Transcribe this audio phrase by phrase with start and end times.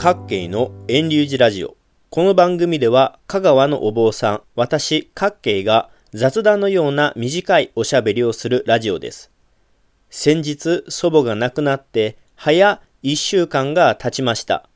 [0.00, 1.76] 各慶の遠流寺ラジオ。
[2.08, 9.32] この番組では香川のお坊さん、私、各慶が雑談のような短いおしゃべりをするラジオです。
[10.08, 14.68] 先日祖母が亡くなって早一週間が経ちました。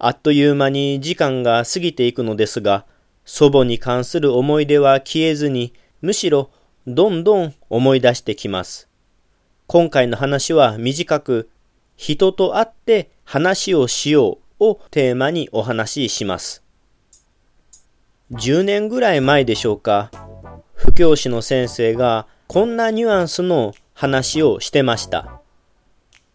[0.00, 2.84] あっという間に時間が過ぎていくのですが、
[3.24, 5.72] 祖母に関する思い出は消えずに、
[6.02, 6.50] むしろ
[6.84, 8.88] どんどん思い出してきます。
[9.68, 11.48] 今回の話は短く、
[11.96, 16.62] 人と会って話をしようをテーマにお話しします。
[18.32, 20.10] 10年ぐらい前でしょうか、
[20.74, 25.40] 布教師の先生がこんなニュアンスの話をしてました。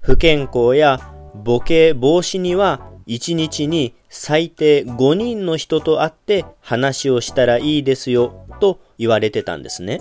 [0.01, 0.99] 不健康や
[1.45, 9.99] 母系防止には1日に最低5人の人と会って話をしたらいいですよと言われてたんですね。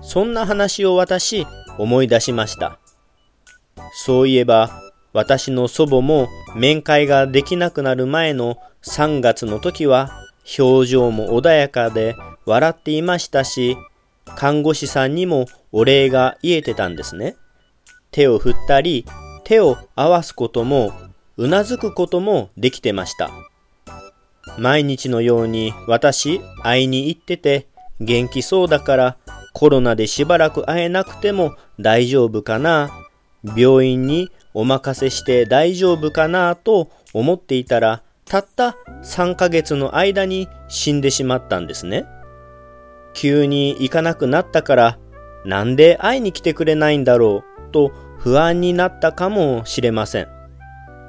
[0.00, 1.46] そんな話を私
[1.78, 2.78] 思い出しました。
[3.94, 4.70] そういえば
[5.12, 10.10] 私の祖母も面会ができなくなる前の3月の時は
[10.58, 13.76] 表情も穏やかで笑っていましたし
[14.24, 17.36] 看護師さんにもお礼が言えてたんですね。
[18.10, 19.06] 手を振ったり
[19.44, 20.92] 手を合わすことも
[21.36, 23.30] うなずくこともできてました。
[24.58, 27.66] 毎日のように私会いに行ってて
[28.00, 29.16] 元気そうだから
[29.54, 32.90] コロナでしばらく会えなくても大丈夫かな
[33.56, 42.06] 病院にお任せして大丈夫かなと思っていたらたった3ヶ月の間に死んでしまったんですね。
[43.14, 44.98] 急に行かなくなったから
[45.44, 50.28] なんで会いに来てくれないんだろうと不安になったかもしれません。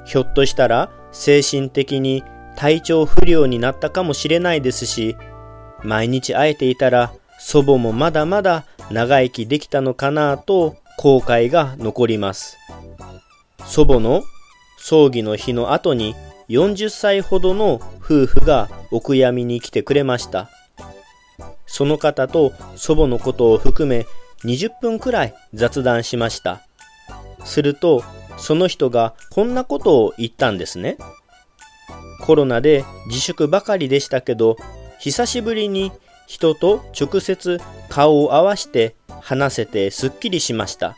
[0.04, 2.24] ひょっとしたら精神的に
[2.56, 5.16] 体調不良になったかもしれないですし、
[5.82, 12.56] 毎日会えていたら祖母もまだまだ長生きできたのかなと後悔が残ります。
[13.66, 14.22] 祖母の
[14.78, 16.14] 葬儀の日の後に
[16.48, 20.50] 40歳ほどの夫婦がお悔やみに来てくれました。
[21.66, 24.06] その方と祖母のことを含め
[24.44, 26.62] 20分くらい雑談しました。
[27.44, 28.04] すると、
[28.36, 30.98] その人がこんなことを言ったんですね。
[32.20, 34.56] コロナで自粛ばかりでしたけど、
[34.98, 35.92] 久しぶりに
[36.26, 40.96] 人と直接顔を合わして話せてすっきりしました。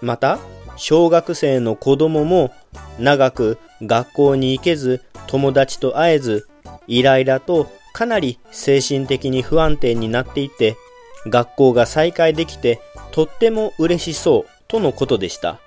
[0.00, 0.38] また、
[0.80, 2.54] 小学生の子供も
[2.98, 6.48] 長く学校に行けず友達と会えず
[6.86, 10.78] イライラとかなり精神的に不安定になっていて
[11.26, 12.80] 学校が再開できて
[13.12, 15.60] とっても嬉しそうとのことでした。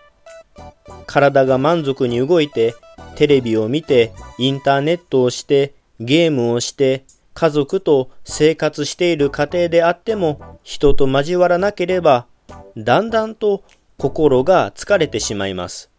[1.06, 2.74] 体が満足に動いて
[3.16, 12.26] テレビを見てインターネットをしてゲームをして家族と生活している家庭であっても人と交わらなければ
[12.76, 13.64] だんだんと
[13.98, 15.90] 心が疲れてしまいます。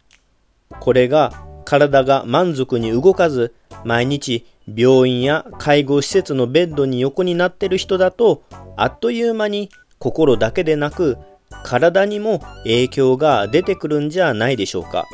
[0.79, 1.33] これが
[1.65, 8.43] 体が満足に動かず毎日病院や介護施設のベッドに横になってる人だと
[8.77, 9.69] あっという間に
[9.99, 11.17] 心だけでなく
[11.63, 15.05] 体にも影響が出てくるんじゃないでしょうか。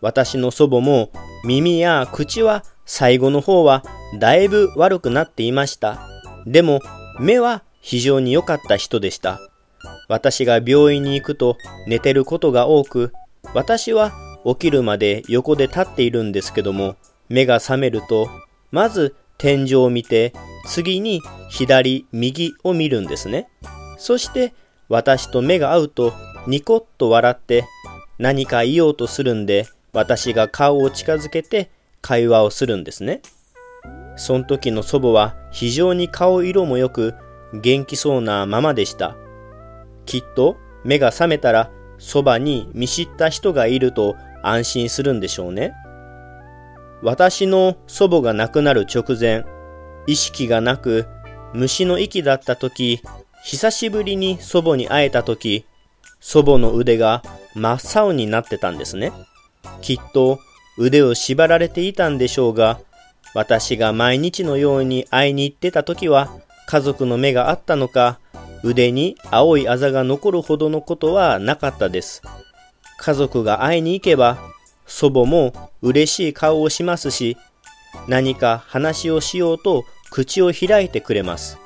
[0.00, 1.10] 私の祖母も
[1.44, 3.84] 耳や口は最後の方は
[4.18, 6.00] だいぶ悪くなっていました。
[6.46, 6.80] でも
[7.18, 9.40] 目は非常に良かった人でした。
[10.08, 13.12] 私が病院に行くと寝てることが多く、
[13.54, 14.12] 私は
[14.44, 16.96] 起きるまで横で立っているんですけども、
[17.28, 18.28] 目が覚めると、
[18.70, 20.32] まず天井を見て、
[20.66, 21.20] 次に
[21.50, 23.48] 左、右を見るんですね。
[23.98, 24.54] そして
[24.88, 26.12] 私と目が合うと
[26.46, 27.64] ニコッと笑って
[28.18, 31.70] 何か言おうとするんで、私が顔を近づけて
[32.00, 33.20] 会話をするんですね。
[34.16, 37.14] その時の祖母は非常に顔色も良く
[37.52, 39.16] 元気そうなままでした。
[40.08, 45.74] きっと目が覚めたらそばに見知った人がいると安心するんでしょうね。
[47.02, 49.44] 私の祖母が亡くなる直前、
[50.06, 51.06] 意識がなく
[51.52, 53.02] 虫の息だった時、
[53.44, 55.66] 久しぶりに祖母に会えた時、
[56.20, 57.22] 祖母の腕が
[57.54, 59.12] 真っ青になってたんですね。
[59.82, 60.40] きっと
[60.78, 62.80] 腕を縛られていたんでしょうが、
[63.34, 66.30] 私が毎日のように会いに行ってた時は、
[66.66, 68.18] 家族の目があったのか、
[68.62, 72.22] 腕に青いあざが残るほどのことはなかったです。
[72.98, 74.38] 家族が会いに行けば、
[74.86, 77.36] 祖母も嬉しい顔をしますし、
[78.06, 81.58] 何か話をしようと口を開いてくれます。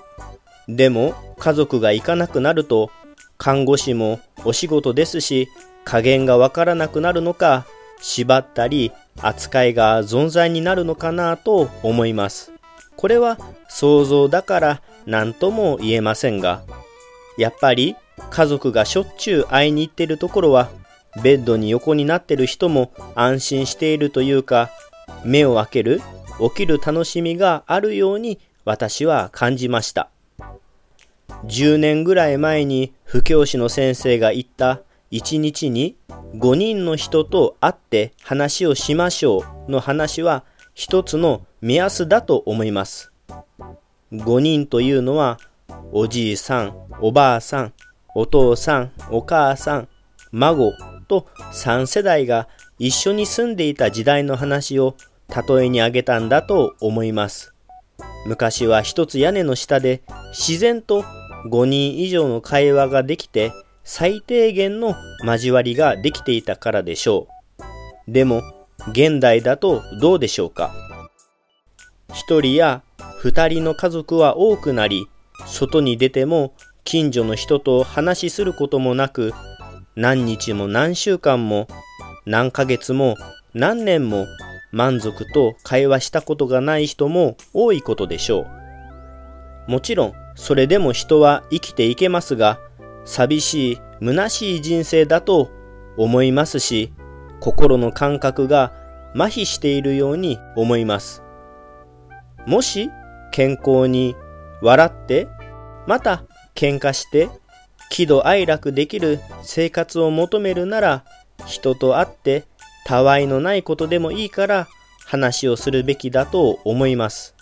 [0.68, 2.90] でも家族が行かなくなると、
[3.38, 5.48] 看護師もお仕事ですし、
[5.84, 7.66] 加減がわからなくなるのか、
[8.00, 12.52] 縛ったり扱いが存在になるのかなと思います。
[12.96, 13.38] これは
[13.68, 16.62] 想像だから何とも言えませんが、
[17.38, 17.96] やっぱり
[18.30, 20.70] 家族がしょっちゅう会いに行ってるところは、
[21.22, 24.70] ベッドに横になってる人も安心しているというか、
[25.24, 26.00] 目を開ける、
[26.40, 30.08] 起きる楽しみがあるように私は感じました。
[31.44, 34.80] 10年ぐらい前に布教師の先生が言った
[35.10, 35.96] 1日に
[36.36, 40.44] 5人の人と会って話をしましょうの話は
[40.74, 43.12] 一つの目安だと思います。
[44.12, 45.38] 5人というのは
[45.92, 47.72] おじいさん、おばあさん、
[48.14, 49.88] お父さん、お母さん、
[50.30, 50.72] 孫
[51.08, 52.48] と3世代が
[52.78, 54.96] 一緒に住んでいた時代の話を
[55.28, 57.54] 例えに挙げたんだと思います。
[58.26, 61.04] 昔は一つ屋根の下で自然と
[61.50, 63.52] 5人以上の会話ができて
[63.82, 67.26] 最低限の交わりができていたからでしょ
[68.08, 68.12] う。
[68.12, 68.42] でも、
[68.88, 70.72] 現代だとどうでしょうか？
[72.12, 72.82] 一人や
[73.18, 75.08] 二人の家族は多くなり、
[75.46, 79.32] 外に出ても近所の人と話しすることもなく、
[79.96, 81.68] 何日も何週間も
[82.24, 83.16] 何ヶ月も
[83.54, 84.26] 何年も
[84.72, 88.46] 満足と会話したことがない人も多いことでしょ
[89.68, 89.70] う。
[89.70, 92.58] もちろん、それでも人は生きていけますが、
[93.04, 95.50] 寂しい、虚しい人生だと
[95.96, 96.92] 思いますし、
[97.40, 98.72] 心の感覚が
[99.14, 101.22] 麻痺しているように思います。
[102.46, 102.90] もし
[103.30, 104.16] 健康に
[104.62, 105.28] 笑って、
[105.86, 106.24] また
[106.54, 107.28] 喧嘩して、
[107.90, 111.04] 喜怒哀楽できる生活を求めるなら、
[111.46, 112.44] 人と会って
[112.86, 114.68] たわいのないことでもいいから
[115.04, 117.34] 話をするべきだと思います。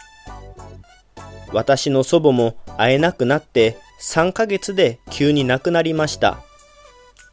[1.52, 6.38] 私の祖母も会えなくなって3ヶ月で急に亡くなりました。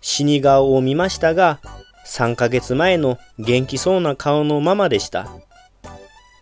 [0.01, 1.59] 死に顔を見ましたが、
[2.05, 5.29] 3ヶ月前の元気そうな顔のままでした。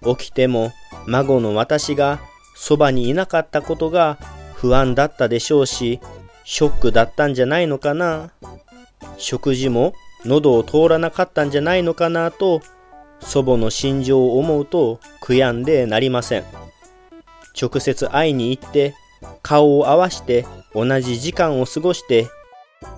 [0.03, 0.71] 起きても
[1.07, 2.19] 孫の私が
[2.55, 4.17] そばにいなかったことが
[4.55, 5.99] 不安だったでしょうし、
[6.43, 8.31] ショックだったんじゃないのかな。
[9.17, 9.93] 食事も
[10.25, 12.61] 喉を通らなかったんじゃないのかなと、
[13.19, 16.45] 祖母の心情を思うと悔やんでなりません。
[17.59, 18.95] 直接会いに行って
[19.41, 22.27] 顔を合わして同じ時間を過ごして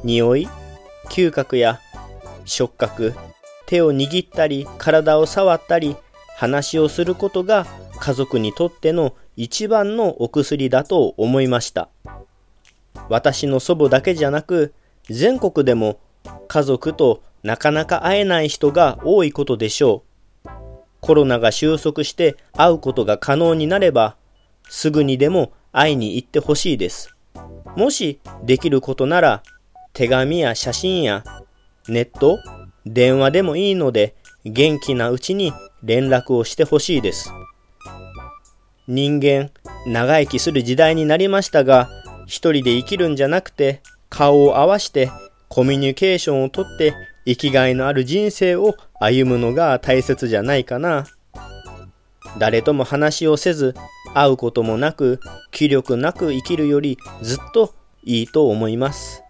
[0.03, 0.47] 匂い、
[1.09, 1.79] 嗅覚や
[2.45, 3.13] 触覚、
[3.65, 5.95] 手を握ったり体を触ったり
[6.37, 7.67] 話をすることが
[7.99, 11.89] 家族にとっての一番のお薬だと思いました。
[13.09, 14.73] 私の祖母だけじゃなく
[15.09, 15.99] 全国でも
[16.47, 20.03] 家族となかなか会えない人が多いことでしょ
[20.45, 20.49] う。
[20.99, 24.17] コロナが収束して会うことが可能になれば
[24.69, 27.15] すぐにでも会いに行ってほしいです。
[27.75, 29.43] もしできることなら、
[29.93, 31.23] 手紙や写真や
[31.87, 32.39] ネット、
[32.85, 34.15] 電話でもいいので、
[34.45, 35.53] 元気なうちに
[35.83, 37.31] 連絡をしてほしいです。
[38.87, 39.51] 人間、
[39.85, 41.89] 長生きする時代になりましたが、
[42.25, 45.11] 一人で生きるんじゃなくて、顔を合わして
[45.49, 46.93] コミュニケーションをとって
[47.25, 51.05] 生きがいのある人生を歩むのが大切じゃないかな。
[52.39, 53.75] 誰とも話をせず
[54.13, 55.19] 会うこともなく、
[55.51, 57.73] 気力なく生きるよりずっと
[58.03, 59.23] いいと思います。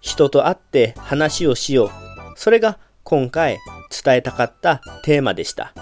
[0.00, 1.90] 人と会って話をしよう。
[2.36, 3.58] それが今回
[4.04, 5.74] 伝えたかったテーマでした。